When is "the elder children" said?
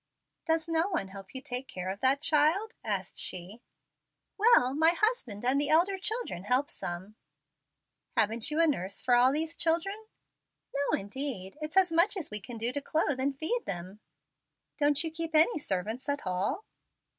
5.61-6.45